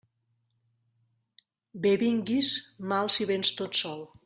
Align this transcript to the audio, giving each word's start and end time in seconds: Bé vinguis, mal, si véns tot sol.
Bé 1.85 1.93
vinguis, 2.05 2.51
mal, 2.93 3.15
si 3.17 3.31
véns 3.35 3.55
tot 3.61 3.81
sol. 3.85 4.05